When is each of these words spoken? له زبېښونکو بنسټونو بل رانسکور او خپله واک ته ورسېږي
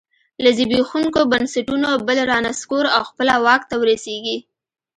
له 0.43 0.49
زبېښونکو 0.57 1.21
بنسټونو 1.31 1.89
بل 2.07 2.17
رانسکور 2.31 2.85
او 2.95 3.01
خپله 3.09 3.35
واک 3.45 3.61
ته 3.69 3.75
ورسېږي 3.81 4.37